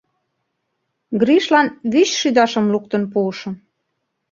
[1.19, 3.53] Гришлан вичшӱдашым луктын пуышым.